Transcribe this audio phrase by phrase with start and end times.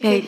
[0.00, 0.24] 嘿，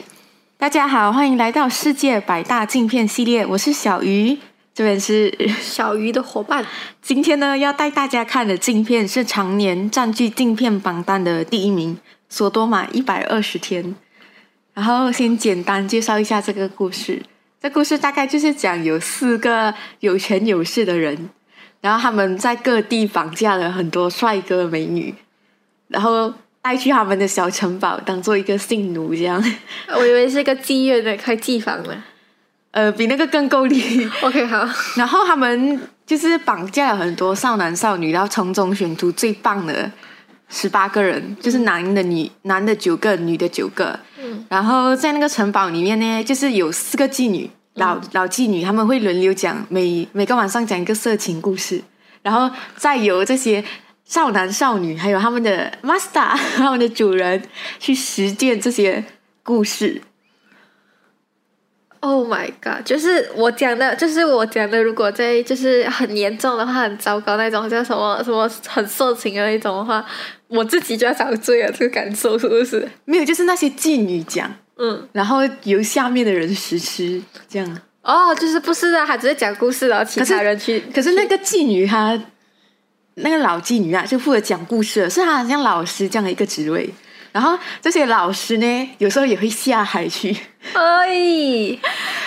[0.59, 4.39] 大家好，欢迎来到世界百大镜片系列，我是小鱼，
[4.75, 6.65] 这边是小鱼的伙伴。
[7.01, 11.97] 今天呢，要带大家看的镜片是常年占据镜片榜单的第一名，
[12.29, 13.85] 《索多玛一百二十天》。
[14.75, 17.23] 然后先简单介绍一下这个故事。
[17.61, 21.31] 这故事大概就是讲有四个有权有势的人，
[21.81, 25.15] 然后他们在各地绑架了很多帅哥美女，
[25.89, 26.33] 然后
[26.63, 29.43] 带去他们的小城堡当做一个性奴这样。
[29.95, 31.95] 我以为是一个妓院的开妓房的。
[32.71, 34.09] 呃，比那个更够力。
[34.23, 34.67] OK，好。
[34.97, 39.91] 然后他们就是绑架了很多少男少女，然后从中选出最棒的
[40.49, 43.99] 十八个人，就是男的女男的九个，女的九个。
[44.19, 51.83] 嗯然后在那个城堡里面呢，就是有四个妓女，老、老妓女，他们会轮流讲每每个晚上讲一个色情故事，
[52.23, 53.63] 然后再由这些
[54.13, 57.43] 少男少女还有他们的 master 他们的主人
[57.79, 59.03] 去实践这些
[59.43, 60.03] 故事。
[62.01, 62.85] Oh my god！
[62.85, 70.05] 就是我讲的，就是我讲的，如果在就是很严重的话，很糟糕那种，叫什么什么很色情的那种的话，
[70.49, 72.87] 我自己就要遭罪了，这个感受是不是？
[73.07, 77.79] 没有，就是那些妓女讲，嗯，然后由下面的人实施这样。
[78.03, 80.81] 哦，就是不是啊，他只是讲故事，然后其他人去。
[80.95, 82.21] 可是那个妓女她，
[83.15, 86.89] 那个老妓女啊，就负责讲故事，是她好像老师这样的一个职位。
[87.33, 90.37] 然后这些老师呢，有时候也会下海去。
[90.75, 91.79] 哎，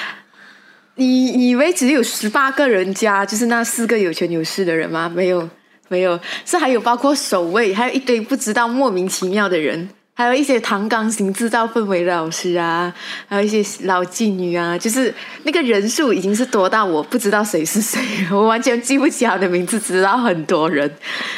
[0.96, 5.08] 你你以为只有十八个人家，就是那四个有权有势的人吗？
[5.08, 5.48] 没有，
[5.90, 12.92] 没有，是还有包括守卫，还有一堆不知道莫名其妙的人，还有一些弹钢琴制造氛围的老师啊，
[13.28, 18.00] 还有一些老妓女啊，就是那个人数已经是多到我不知道谁是谁，
[18.32, 20.90] 我完全记不起他的名字，只知道很多人。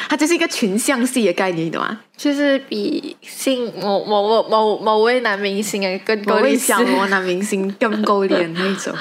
[0.07, 1.99] 它就是一个群像戏的概念，你懂吗？
[2.15, 8.93] 就是比性某某某某某位男明星啊更某位小魔男明星更勾脸那种。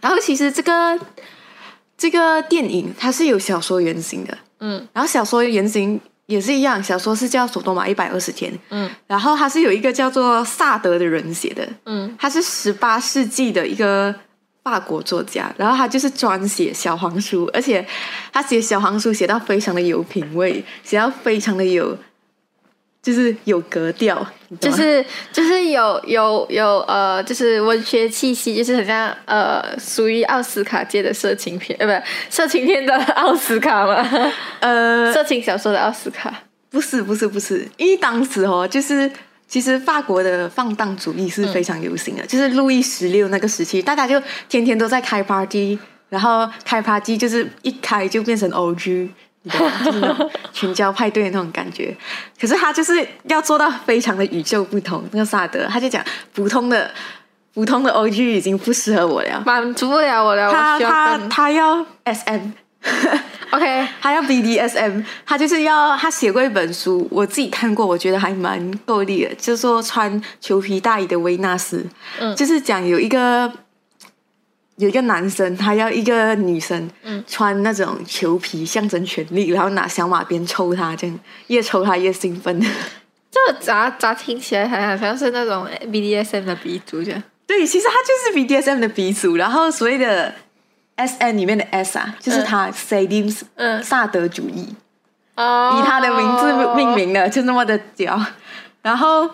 [0.00, 0.98] 然后其实这个
[1.98, 8.88] 这个电影它是有小说原型的，嗯然后小说原型也是一样，小说是叫《索多玛一百二十天》，嗯。
[9.06, 12.14] 然后他是有一个叫做萨德的人写的，嗯。
[12.18, 14.14] 他是十八世纪的一个
[14.62, 17.86] 法国作家，然后他就是专写小黄书，而且
[18.30, 21.96] 他写小黄书写到非常的有品味，写到非常的有，
[23.08, 24.14] 就是有格调，
[24.60, 25.02] 就是
[25.32, 34.06] 就是有有有呃，就是文学气息，就是很像呃，属于奥斯卡界的色情片，呃，不，色情片的奥斯卡嘛，
[34.60, 36.42] 呃，色情小说的奥斯卡。
[36.68, 39.10] 不是不是不是，因为当时哦，就是
[39.46, 45.78] 其实法国的放荡主义是非常流行的，就是路易十六那个时期，大家就天天都在开 party，
[46.10, 49.08] 然后开 party 就是一开就变成 OG。
[49.84, 51.96] 就是那种群交派对的那种感觉，
[52.40, 55.04] 可是他就是要做到非常的与众不同。
[55.12, 56.04] 那个萨德他就讲，
[56.34, 56.90] 普通的
[57.54, 71.84] 普通的 OG 已经不适合我了， 满足不了我了，他他他要 SM，OK， 他要 BDSM，他就是要他写过一本书，我自己看过，我觉得还蛮够力的，就是说穿裘皮大衣的维纳斯，
[72.20, 72.34] 嗯。
[72.36, 73.50] 就是讲有一个
[74.78, 82.58] 有一个男生，他要一个女生，嗯穿那种裘皮象征权力，然后拿小马鞭抽他，这样越抽他越兴奋。
[83.30, 87.22] 这咋咋听起来好像是那种 BDSM 的鼻祖这样。
[87.46, 90.34] 对，其实他就是 BDSM 的鼻祖，然后所谓的
[90.96, 94.74] SN 里面的 S 啊，就是他 Sadim 嗯萨德主义。
[95.34, 98.20] 哦以他的名字命名的，就那么的屌。
[98.82, 99.28] 然后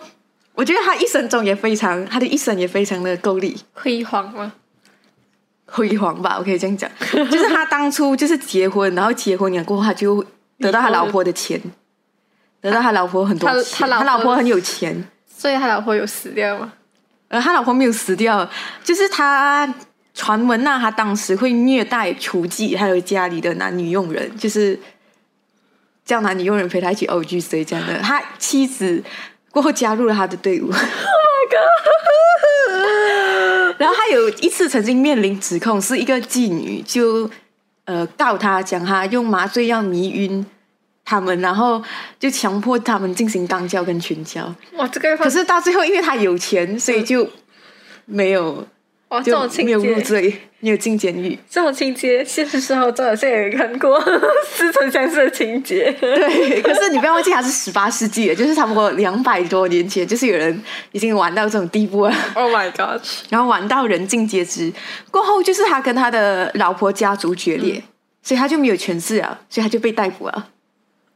[0.53, 4.51] 我觉得他一生中也非常，他的一生也非常的够力辉煌吗？
[5.67, 6.89] 辉煌吧，我可以这样讲。
[7.29, 10.23] 就是他当初就是结婚，然后结婚了过后，他就
[10.59, 11.59] 得到他老婆的钱，
[12.61, 16.73] 得到他老婆很多他钱，他老婆他老婆很有钱，所以他老婆有死掉吗？
[17.27, 18.47] 呃他老婆没有死掉，
[18.83, 19.73] 就是他
[20.13, 24.79] 传闻呐，他当时会虐待、雏妓，还有家里的男女佣人，就是
[26.05, 27.97] 叫男女佣人陪他一起 OGC 这样的。
[27.99, 29.03] 他妻子
[29.49, 30.71] 过后加入了他的队伍。
[33.79, 37.29] 然后他有一次曾经面临指控，是一个妓女就
[37.85, 40.45] 呃告他，讲他用麻醉药迷晕
[41.03, 41.83] 他们，然后
[42.19, 44.53] 就强迫他们进行肛交跟群交。
[44.73, 47.29] 哇，这个可是到最后，因为他有钱，所以就
[48.05, 48.65] 没有
[49.15, 51.37] 哇，这就种情没有入，罪，没有进监狱。
[51.49, 53.99] 这种情节，现实生活中好像也看过
[54.45, 55.91] 似曾相识的情节。
[56.01, 63.01] 对，可是你不要忘记，他是十八世纪的，就是差不多两百多年前，就是有人已经玩到这种地步了， Oh my god！
[63.29, 64.71] 然后玩到人尽皆知。
[65.09, 67.81] 过后就是他跟他的老婆家族决裂，
[68.21, 70.49] 所以他就没有权势了，所以他就被逮捕了。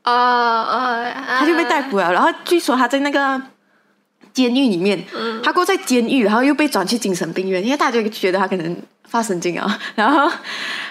[0.05, 1.05] 哦哦，
[1.37, 2.13] 他就被逮捕了。
[2.13, 3.41] 然后据说他在那个
[4.39, 4.97] 监狱里面，
[5.43, 8.77] 他过在监狱，然后又被转去精神病院，因为大家就觉得他可能
[9.09, 9.77] 发神经啊。
[9.95, 10.31] 然后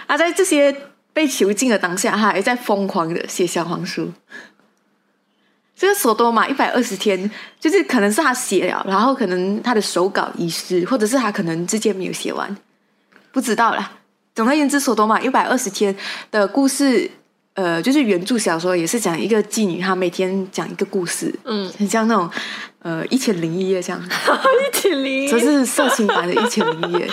[0.06, 0.74] 他在这些
[1.14, 4.12] 被囚禁的当下，他还在疯狂的写小黄书。
[5.74, 12.54] 这个索多玛一百二十天，就是可能是他写了，然后可能他的手稿遗失，或者是他可能之前没有写完，
[13.32, 13.92] 不知道啦。
[14.34, 15.96] 总而言之，索多玛一百二十天
[16.30, 17.10] 的故事，
[17.58, 22.30] 呃，就是原著小说也是讲一个妓女，她每天讲一个故事，嗯，很像那种
[22.82, 27.10] 呃一千零一夜这样， 一千零一，这是色情版的一千零一夜，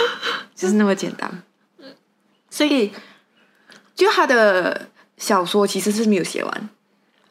[0.55, 1.41] 就是那么简单。
[2.51, 2.91] 所以，
[3.95, 4.87] 就他的
[5.17, 6.69] 小说其实是没有写完，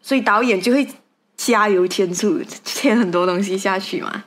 [0.03, 0.85] 所以导演就会
[1.37, 4.25] 加油添醋，添很多东西下去嘛。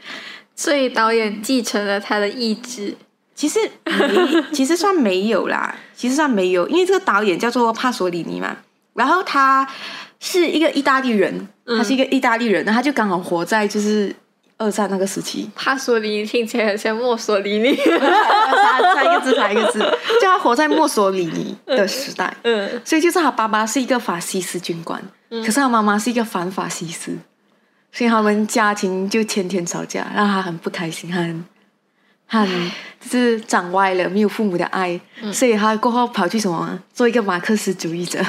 [0.56, 2.96] 所以导演继承了他的意志。
[3.36, 8.58] 其实没，其实算没有啦，其实算没有，因为这个导演叫做帕索里尼嘛，
[8.98, 9.68] 然后他
[10.20, 14.14] 是一个意大利人，他是一个意大利人，然后他就刚好活在就是
[14.58, 19.80] 二战那个时期，帕索里尼听起来很像墨索里尼，差差一个字，差一个字，
[20.20, 27.16] 就他活在墨索里尼的时代，嗯所以就是他爸爸是一个法西斯军官，可是他妈妈是一个反法西斯，
[27.92, 31.46] 所以他们家庭就天天吵架，让他很不开心，他很
[32.28, 35.00] 他很 就是长歪了，没有父母的爱，
[35.32, 38.20] 所以他过后跑去什么做一个马克思主义者，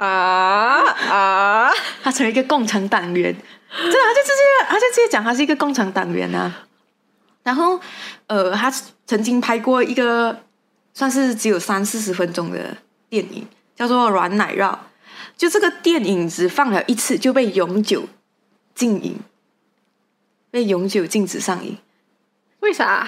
[0.00, 1.70] 啊啊，
[2.02, 6.66] 他成为一个共产党员，真的，他就直接他就直接讲他是一个共产党员啊。
[7.42, 7.78] 然后，
[8.26, 8.72] 呃，他
[9.06, 10.40] 曾经拍过一个
[10.94, 12.76] 算是只有三四十分钟的
[13.10, 14.72] 电影，叫做《软奶酪》。
[15.36, 18.08] 就这个电影只放了一次就被永久
[18.74, 19.18] 禁影，
[20.50, 21.76] 被永久禁止上映。
[22.60, 23.06] 为啥？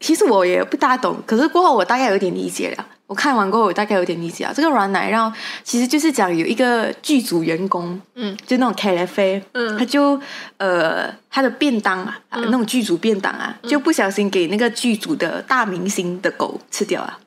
[0.00, 2.86] 其实我也不大懂，可是过后我大概有点理解了。
[3.08, 4.52] 我看完过后，我大概有点理解啊。
[4.54, 5.32] 这个软奶酪
[5.64, 9.78] 其实就是讲有一个剧组员工，嗯，就那种 K F A，嗯。
[9.78, 10.20] 他就
[10.58, 17.18] 呃他的便当啊，那种剧组便当啊，就不小心给那个剧组的大明星的狗吃掉了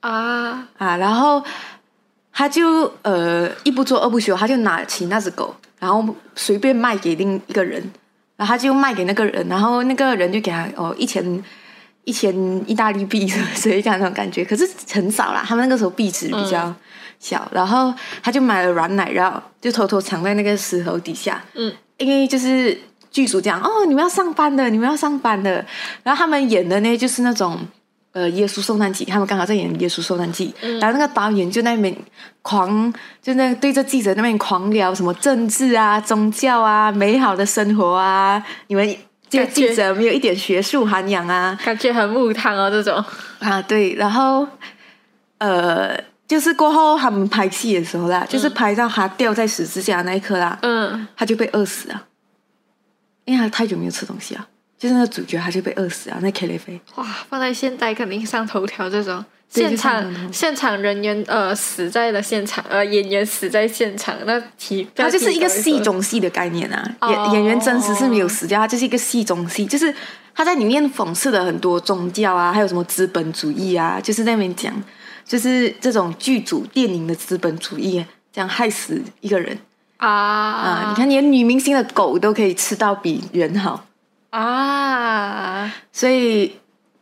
[0.00, 1.44] 啊，啊，然后
[2.32, 6.04] 他就呃一不做二不休，他就拿起那只狗，然后
[6.34, 7.80] 随便卖给另一个人，
[8.36, 11.22] 然后他就卖给那个人，然后那个人就给他哦一千
[12.04, 12.34] 一千
[12.66, 16.74] 意大利币， 所以讲那种感觉，可是很少啦，他们那个时候币值比较
[17.18, 17.92] 小，然后
[18.22, 22.76] 他就买了软奶酪，就偷偷藏在那个石头底下，嗯，因为就是
[23.10, 25.64] 剧组讲哦，你们要上班的，你们要上班的，
[26.02, 27.58] 然后他们演的呢就是那种。
[28.12, 31.96] 呃，耶稣受难记，他们刚好在演耶稣受难记，然后那个导演就在那边
[32.42, 32.92] 狂，
[33.22, 38.96] 就那对着记者那边狂聊什么政治啊、宗教啊、美好的生活啊，你们
[39.30, 41.58] 这个记者没有一点学术涵养啊。
[41.64, 43.02] 感觉很木汤哦，这种。
[43.38, 44.46] 啊，对，然后
[45.38, 45.98] 呃，
[46.28, 52.06] 就是过后他们拍戏的时候啦，就是拍到他掉在十字架那一刻啦，嗯，他就被饿死了，
[53.24, 54.46] 因为他太久没有吃东西了，
[54.80, 56.80] 就是那个主角他就被饿死啊，那 K 雷菲。
[56.96, 59.22] 哇，放在现代肯定上头条这种。
[59.52, 69.92] 现场现场人员呃死在了现场，呃演员死在现场，那题它就是一个戏中中戏的概念啊，哦演演员真实是没有死掉，它就是一个戏中戏，就是
[70.32, 74.72] 他在里面讽刺了很多宗教啊，还有什么资本主义啊，就是在那边讲，
[75.26, 79.58] 就是这种剧组电影的资本主义，这样害死一个人
[79.96, 80.86] 啊啊！
[80.90, 83.84] 你看，连女明星的狗都可以吃到比人好，
[84.30, 86.56] 啊，所以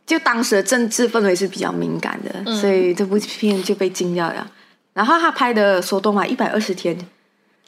[0.05, 4.49] 就当时的政治氛围是比较敏感的，嗯所以这部片就被禁掉了。
[4.93, 6.97] 然后他拍的《索多玛一百二十天》，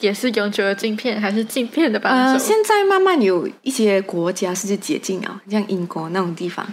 [0.00, 6.66] 也是永久的禁片还是禁片的吧呃，现在慢慢有一些国家是解禁啊，像英国那种地方。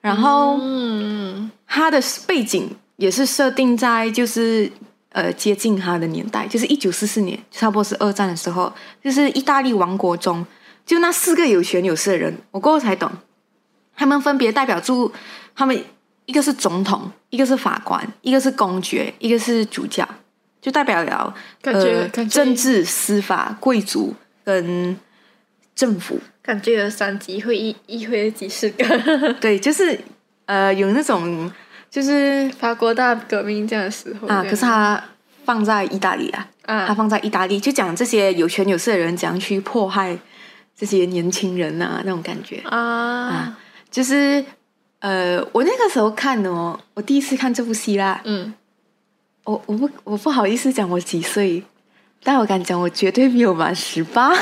[0.00, 4.72] 然后嗯他的背景也是设定在就是
[5.10, 8.72] 呃接近他的年代，就是一九四四年，差不多是二战的时候，
[9.04, 10.44] 就是意大利王国中
[10.84, 13.10] 就那四个有权有势的人，我过后才懂，
[13.96, 15.12] 他们分别代表住
[15.54, 15.84] 他们
[16.26, 20.08] 一个是总统，一个是法官，一个是公爵，一个是主教，
[20.60, 24.96] 就代表了感觉呃感觉政治、司法、贵族跟
[25.74, 26.18] 政府。
[26.42, 29.32] 感觉有三级会议，议会有几十个。
[29.40, 29.98] 对，就是
[30.46, 31.50] 呃有那种
[31.88, 35.02] 就是法国大革命这样的时候啊，可是他
[35.44, 40.18] 放在意大利啊，他啊放在意大利，就讲这些有权有势的人怎样去迫害
[40.82, 43.56] 这些年轻人啊，那种感觉，啊
[43.88, 44.44] 就是
[44.98, 48.52] 呃，我那个时候看哦，我第一次看这部戏啦，嗯
[49.44, 51.62] 我我不我不好意思讲我几岁，
[52.24, 54.32] 但我敢讲我绝对没有满十八，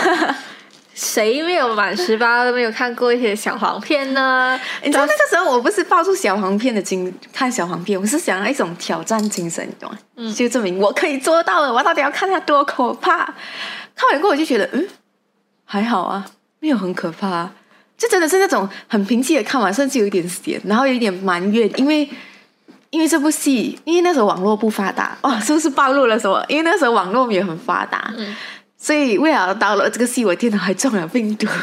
[0.94, 4.58] 谁没有满十八都没有看过一些小黄片呢？
[4.82, 9.98] 你知道那个时候我不是抱住小黄片的精看小黄片，我是想要一种挑战精神，你懂吗？
[10.16, 11.70] 嗯，就证明我可以做到了。
[11.70, 13.26] 我到底要看它多可怕？
[13.94, 14.88] 看完过我就觉得，嗯，
[15.72, 16.26] 还好啊，
[16.58, 17.48] 没有很可怕。
[17.96, 22.08] 就真的是那种很平静的看完，甚至有一点闲，然后有一点埋怨，因为
[22.90, 26.44] 因为这部戏，因为那时候网络不发达，哇， 是不是暴露了什么？
[26.48, 28.12] 因为那时候网络没有很发达。
[28.18, 28.34] 嗯。
[28.76, 31.46] 所以为了到了这个戏，我电脑还中了病毒。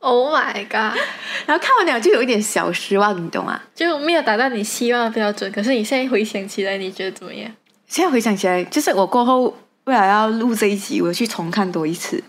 [0.00, 0.98] Oh my god！
[1.44, 3.60] 然后看完了就有一点小失望，你懂吗？
[3.74, 5.50] 就没有达到你希望的标准。
[5.52, 7.50] 可是你现在回想起来，你觉得怎么样？
[7.86, 12.22] 现在回想起来，就是我过后为了要录这一集，我去重看多一次。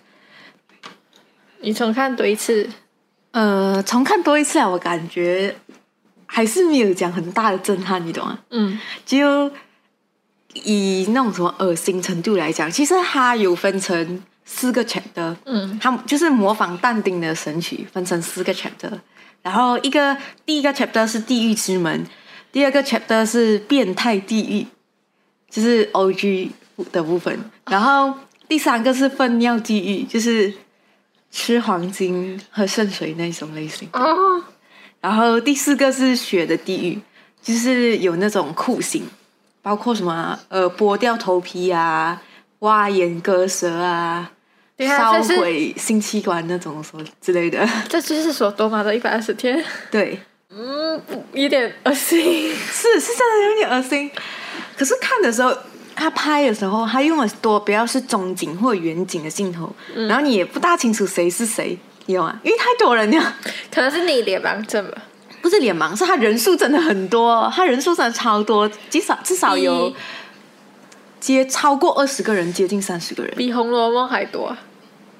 [1.61, 2.69] 你重看多一次？
[3.31, 5.55] 呃，重看多一次啊，我感觉
[6.25, 8.39] 还是没有讲很大的震撼，你懂吗？
[8.49, 9.51] 嗯，就。
[10.63, 18.91] 以那种什么恶心程度来讲，其实它有分成四个 chapter，嗯，它就是模仿但丁的神曲，分成四个 chapter。
[19.43, 22.03] 然后一个第一个 chapter 是地狱之门，
[22.51, 24.65] 第二个 chapter 是变态地狱，
[25.51, 26.51] 就是 O G
[26.91, 27.39] 的部分。
[27.69, 28.15] 然后
[28.47, 30.51] 第三个是粪尿地狱，就是
[31.31, 33.87] 吃黄金喝圣水那种类型。
[33.93, 34.43] 哦。
[35.01, 36.99] 然后第四个是血的地狱，
[37.41, 39.07] 就是有那种酷刑。
[39.61, 42.19] 包括什么呃剥掉头皮啊、
[42.59, 44.31] 挖眼割舌啊、
[44.77, 49.63] 烧毁性器官那种什么之类的， 这就是说多玛的一百二十天。
[49.91, 50.17] 对，
[50.49, 50.99] 嗯，
[51.33, 54.09] 有点恶心，是是真的有点恶心。
[54.77, 55.55] 可是看的时候，
[55.99, 59.71] 他拍的时候，他用的多不要是中景或者远景的镜头，
[60.07, 63.35] 然后你也不大清楚谁是谁，有啊，因为太多人了，
[63.71, 64.97] 可能是你脸盲症吧。
[65.41, 69.93] 不是脸盲，是他人数真的很多，他人数真的超多，至少至少有
[71.19, 74.51] 接超过二十个人，接近三十个人，比《红楼梦》还多。《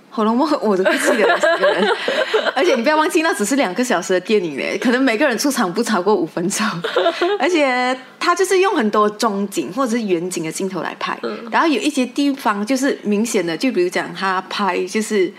[0.09, 1.87] 红楼梦》我都不记得二十个人，
[2.55, 6.65] 而且你不要忘记，那只是两个小时的电影嘞，可能每个人出场不超过五分钟，
[7.39, 11.17] 而且他就是用很多中景或者是远景的镜头来拍，
[11.51, 15.31] 然后有一些地方就是明显的，就比如讲他拍就是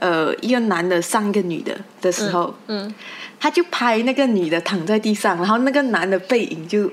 [0.00, 2.94] 呃一个男的上一个女的的时候，嗯。
[3.38, 6.90] 他就拍那个女的躺在地上，然后那个男的背影就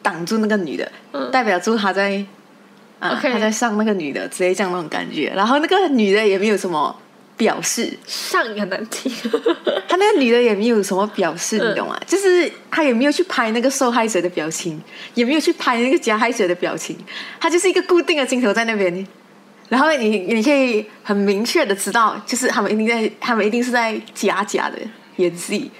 [0.00, 0.90] 挡住那个女的，
[1.32, 2.24] 代表住他在
[3.08, 5.32] 啊他在上那个女的，直接这样那种感觉。
[5.34, 6.94] 然后那个女的也没有什么
[7.36, 9.10] 表示，上很难听。
[9.88, 11.98] 他那个女的也没有什么表示，你懂吗？
[12.06, 14.80] 就是他也没有去拍那个受害者的表情，
[15.14, 16.96] 也没有去拍那个加害者的表情，
[17.40, 19.06] 他就是一个固定的镜头在那边。
[19.68, 24.78] 然后你你可以很明确的知道，就是他们一定在，他们一定是在假假的。
[25.16, 25.70] 演戏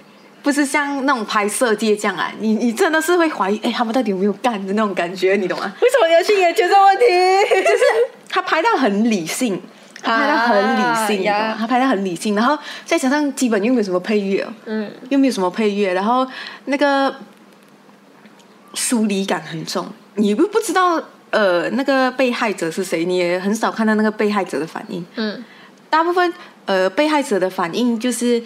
[0.42, 5.72] 不是像那种拍摄界这样啊，你你真的是会怀疑，哎，他们到底有没有干的那种感觉，你懂吗？
[5.80, 7.62] 为什么你要去研究这个问题？
[7.62, 7.84] 就是
[8.28, 9.62] 他拍到很理性，
[10.02, 16.26] 他拍到很理性，他拍到很理性，然后再加上基本又没有什么配乐，嗯，又没有什么配乐，然后
[16.64, 17.14] 那个
[18.74, 25.44] 疏离感很重，你不不知道呃那个被害者是谁，你也很少看到那个被害者的反应，嗯，
[25.88, 26.34] 大部分
[26.66, 28.42] 呃被害者的反应就是。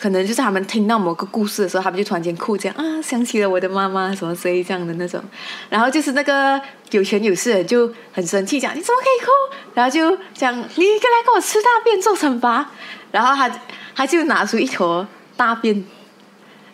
[0.00, 5.22] 可能就是他们听到某个故事的时候，他们就突然间哭，这样啊，想起了我的妈妈什么之类这样的那种。
[5.68, 9.30] 然后就是那个有权有势人就很生气，讲你怎么可以哭？
[9.74, 12.70] 然后就讲你过来给我吃大便做惩罚。
[13.12, 13.60] 然后他
[13.94, 15.84] 他就拿出一坨大便，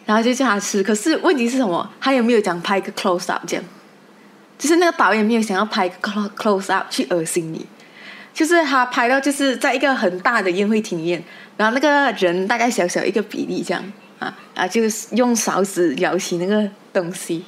[0.05, 0.83] 然后就叫他吃。
[0.83, 1.91] 可是问题是什么？
[2.01, 3.65] 他有没有讲拍个 close up 这样？
[4.59, 7.67] 就是那个导演没有想要拍个 close close up 去恶心你。
[8.37, 11.25] 就是他拍到就是在一个很大的宴会厅里面，
[11.57, 13.83] 然后那个人大概小小一个比例这样
[14.19, 17.47] 啊啊，就是用勺子舀起那个东西。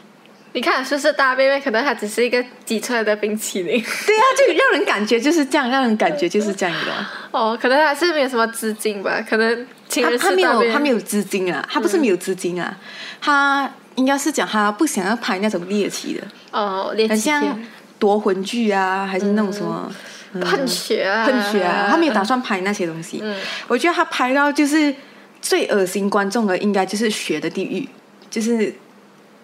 [0.54, 1.60] 你看是不是大妹妹？
[1.60, 3.74] 可能它只是一个挤出来的冰淇淋。
[4.06, 7.06] 对啊，就让人感觉就是这样，让人感觉就是这样的。
[7.32, 9.22] 哦，可能还是没有什么资金吧？
[9.28, 12.74] 可能他他没有他没有资金啊，他不是没有资金啊，
[13.20, 17.60] 他应该是讲他不想要拍那种猎奇的哦，猎奇像
[17.98, 19.92] 夺魂剧啊，还是那种什么。
[20.32, 21.26] 喷血啊！
[21.26, 21.88] 喷血啊！
[21.90, 23.22] 他没有打算拍那些东西。
[23.66, 24.94] 我觉得他拍到就是
[25.40, 27.88] 最恶心观众的，应该就是血的地狱，
[28.30, 28.74] 就是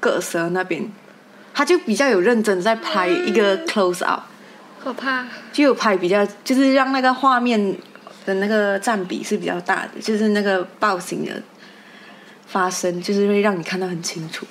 [0.00, 0.84] 割舌那边，
[1.54, 4.22] 他就比较有认真在拍一个 close up，
[4.82, 5.26] 可怕。
[5.52, 7.76] 就有拍比较，就是让那个画面
[8.26, 11.42] 的那个占比是比较大的，就是那个暴行的
[12.46, 14.46] 发生，就是会让你看到很清楚。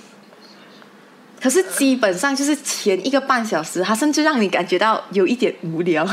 [1.44, 6.08] 可是基本上就是前一个半小时，它甚至让你感觉到有一点无聊，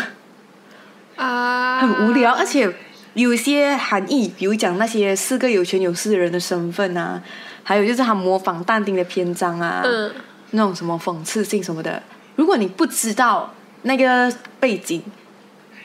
[1.15, 2.69] 啊，很无聊，而且
[3.15, 7.23] 有些含义，比如讲那些四个有权有势的人的身份啊，
[7.63, 10.11] 还有就是他模仿但丁的篇章啊，嗯，
[10.51, 12.03] 那种什么讽刺性什么的，
[12.35, 15.01] 如果你不知道那个背景，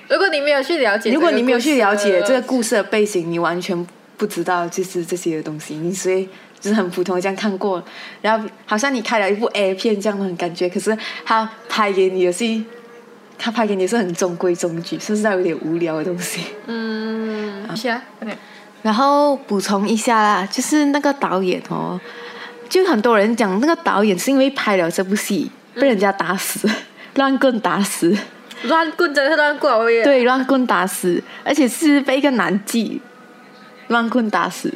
[0.09, 3.85] 如果你没有去了解如果你没有去了解这个故事的背景，你完全
[4.17, 6.27] 不知道就是这些东西，你所以
[6.59, 7.83] 就是很普通地这样看过，
[8.21, 12.63] 然后好像你开了一部 A 片这样的感觉，可是他拍给你的是，
[13.37, 16.41] 他拍给你是很中规中矩，甚至到有点无聊的东西。
[16.67, 18.35] 嗯，是啊，对
[18.81, 21.99] 然后补充一下啦，就是那个导演哦，
[22.69, 26.69] 就很多人讲那个导演是因为拍了这部戏被人家打死，
[27.15, 28.15] 乱棍打死，
[28.63, 32.99] 乱棍真的是乱棍，我也对，乱棍打死，而且是被一个男妓
[33.87, 34.73] 乱棍打死。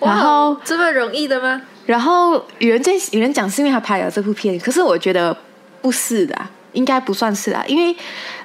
[0.00, 1.62] 哇然后这么容易的吗？
[1.86, 5.36] 然后有人在有人讲是因为他拍了这部片，可是我觉得
[5.82, 7.94] 不是的啊，应该不算是啦，因为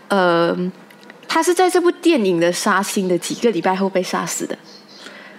[0.10, 0.56] 呃，
[1.27, 4.58] 他是在这部电影的杀青的几个礼拜后被杀死的，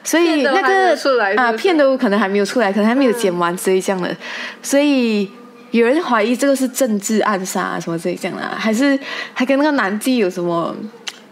[0.03, 0.97] 所以那个
[1.37, 4.17] 啊片都可能还没有出来，可能还没有剪完之类这样的，
[4.63, 5.31] 所以。
[5.73, 8.99] 有人怀疑这个是政治暗杀、啊、什么之类这样的、啊，还是
[9.33, 10.75] 还跟那个男妓有什么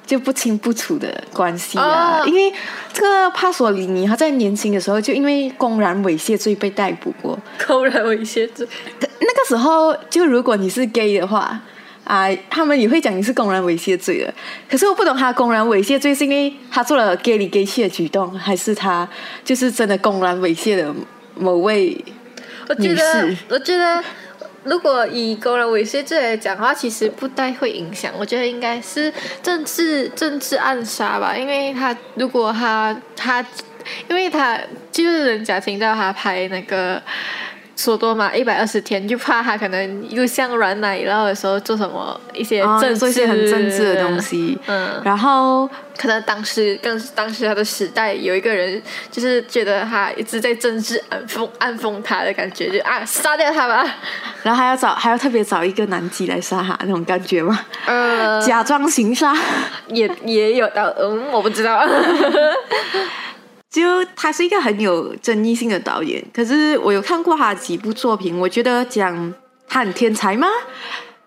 [0.08, 2.20] 就不清不楚的关系啊？
[2.20, 2.50] 哦因为
[2.94, 8.66] 这个帕索里尼他在年轻的时候就因为公然猥亵罪被逮捕过，公然猥亵罪，
[9.00, 11.60] 那个时候，就如果你是 gay 的话，
[12.04, 14.32] 啊、他们也会讲你是公然猥亵罪的。
[14.70, 19.06] 可是我不懂他公然猥亵罪是因为他做了 gay 里 gay 气的举动，还是他
[19.44, 20.94] 就是真的公然猥亵了
[21.34, 22.02] 某位？
[22.70, 24.02] 我觉得女士，我觉得，
[24.68, 28.12] 如果以公然猥亵罪来讲的话，其实不太会影响。
[28.18, 33.44] 我觉得应该是政治政治暗杀吧，因为他如果他他，
[34.08, 34.58] 因为他
[34.92, 37.02] 就是人家听到他拍那个。
[37.78, 44.58] 索多嘛一百二十天，就怕他可能又像软奶酪的时候做什么一些啊政治、做一些很政治的东西。
[44.66, 45.64] 嗯，然后
[45.96, 48.82] 可能当时更当时他的时代有一个人，
[49.12, 53.86] 就是觉得他一直在政治暗讽暗讽他的感觉，就啊杀掉他吧。
[54.42, 57.64] 然后还要找还要特别找一个男妓来杀他那种感觉吗？
[57.86, 59.32] 呃，假装行杀。
[59.86, 61.80] 也也有到，嗯，我不知道。
[63.70, 69.34] 就他是一个很有争议性的导演，可是我有看过他几部作品，我觉得讲
[69.68, 70.48] 他很天才吗？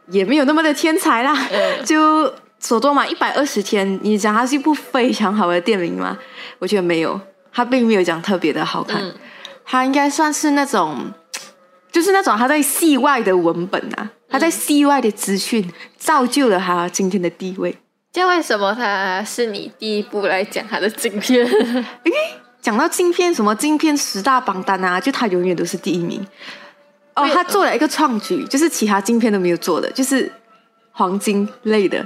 [0.08, 1.34] 也没有那么的天才啦。
[1.52, 2.26] 嗯就
[2.60, 6.18] 《索多玛一百二十天》，你讲它是一部非常好的电影吗？
[6.60, 7.20] 我觉得没有，
[7.54, 9.14] 他并没有讲特别的好看，嗯
[9.64, 11.12] 他应该算是那种，
[11.92, 17.78] 就是那种他在戏外的文本啊，他在戏外的资讯造就了他今天的地位。
[18.14, 21.48] 这为什么他是你第一部来讲他的镜片？
[22.62, 26.26] 讲到镜片，什么镜片十大榜单啊，就他永远都是第一名。
[27.16, 30.30] 哦，他做了一个创举，就是其他镜片都没有做的，就是
[30.92, 32.06] 黄金类的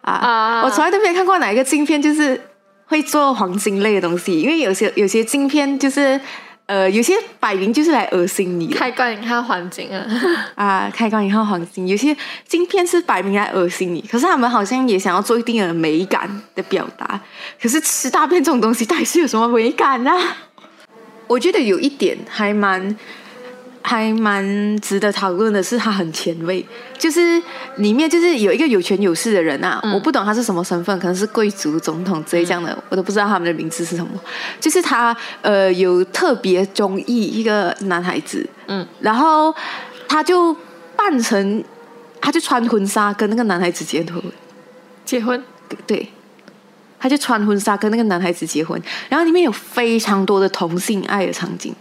[0.00, 0.12] 啊。
[0.12, 2.38] 啊我从来都没有看过哪一个镜片就是
[2.86, 6.20] 会做黄金类的东西，因为有些有些镜片就是
[6.66, 10.06] 呃，有些摆明就是来恶心你的开关你看环境啊，
[10.56, 10.90] 啊。
[10.94, 12.16] 开关一号黄金，有些
[12.48, 17.20] 镜片是摆明来恶心你，可是他们好像也想要做一定的美感的表达。
[17.60, 20.10] 可是吃大便这种东西，到底是有什么美感呢、
[21.26, 22.96] 我觉得有一点还蛮
[23.86, 26.66] 还蛮值得讨论的是，他很前卫，
[26.98, 27.40] 就是
[27.76, 34.10] 里面就是有一个有权有势的人啊，我不懂他是什么身份，可能是贵族、总统之类这样的，我都不知道他们的名字是什么。
[34.58, 39.54] 就是他呃有特别中意一个男孩子，嗯，然后
[40.08, 40.56] 他就
[40.96, 41.62] 扮成，
[42.22, 44.22] 他就穿婚纱跟那个男孩子结婚，
[45.04, 45.44] 结婚。
[45.86, 46.08] 对，
[46.98, 51.74] 他就穿婚纱跟那个男孩子结婚，然后里面有非常多的同性爱的场景，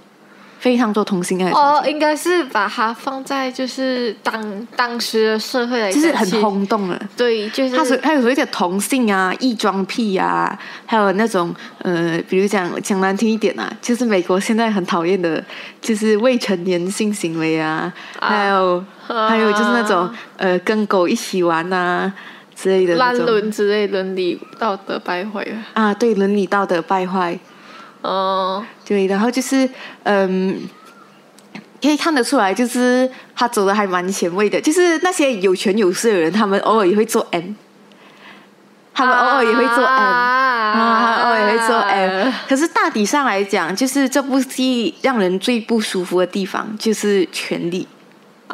[0.64, 6.98] 非常多同性恋哦，应该是把它放在就是当当时的社会来讲，就是很轰动了。
[7.18, 15.44] 对，就是他所他有所谓的同性啊、异装癖啊，还有那种呃，比如讲讲难听一点啊，就是美国现在很讨厌的，
[15.82, 18.78] 就是未成年性行为啊，啊还有、
[19.10, 22.10] 啊还有就是那种呃跟狗一起玩啊
[22.56, 25.58] 之类的那乱种伦之类伦理道德败坏啊。
[25.74, 27.38] 啊，对伦理道德败坏，
[28.04, 29.68] 哦，对，然后就是
[30.04, 30.70] 嗯。
[31.82, 34.62] 可以看得出来，就是他走的还蛮前卫的。
[34.62, 37.44] 就是那些有权有势的人，他们偶尔也会做 M，
[38.94, 42.32] 他们偶尔也会做 M，啊，偶尔也会做 M。
[42.48, 47.86] 可是大体上来讲，就是这部戏让人最不舒服的地方就是权力，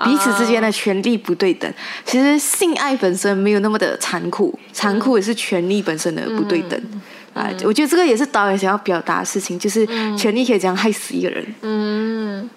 [0.04, 1.72] 彼此之间的权力不对等。
[2.04, 6.82] 其实性爱本身没有那么的残酷，残酷也是权力本身的不对等。
[7.34, 9.86] 啊，我觉得这个也是导演想要表达的事情，就是
[10.18, 11.46] 权力可以这样害死一个人。
[11.62, 12.50] 嗯，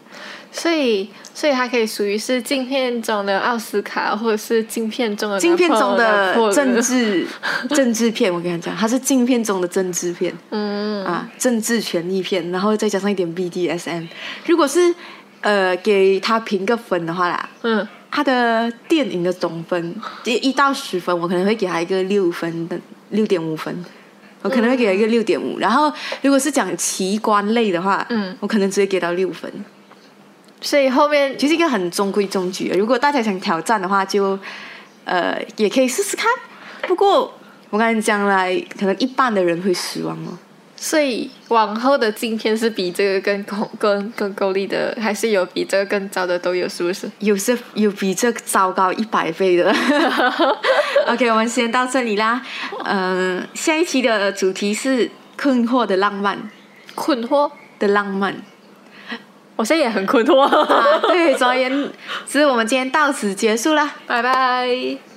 [0.50, 7.26] 所以所以它可以属于是镜片中的奥斯卡，或者是镜片中的镜片中的政治
[7.70, 10.32] 政治片，我跟你讲，它是镜片中的政治片。
[10.50, 10.82] 嗯。
[11.04, 14.06] 啊，政治权力片，然后再加上一点 BDSM。
[14.46, 14.94] 如果是
[15.40, 22.78] 呃给他评个分的话啦，嗯，他的电影的总分一一到十分，我可能会给他一个六分的
[23.10, 23.84] 六点五分，
[24.42, 25.58] 我可能会给他一个六点五。
[25.58, 29.50] 然后如果是讲奇观类的话，嗯，我可能直接给到六分，
[30.60, 32.72] 所以后面其实一个很中规中矩。
[32.76, 34.38] 如果大家想挑战的话，就
[35.04, 36.26] 呃也可以试试看。
[36.86, 37.32] 不过
[37.70, 40.36] 我感觉将来，可能一半的人会失望哦。
[40.76, 47.08] 所以往后的镜片是比这个更够更更够力的，还是有比这个更糟的都有，是不是？
[47.20, 49.72] 有是有比这糟糕一百倍的。
[51.06, 52.42] OK，我们先到这里啦。
[52.84, 55.10] 嗯、下一期的主题是
[55.40, 56.50] 困惑的浪漫
[56.94, 58.36] 困惑，的浪漫。
[59.56, 60.40] 我现在也很困惑。
[60.40, 61.90] 啊，对，总而言
[62.26, 63.92] 之，我们今天到此结束啦。
[64.06, 65.11] 拜拜。